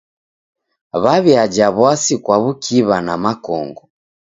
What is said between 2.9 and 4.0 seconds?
na makongo.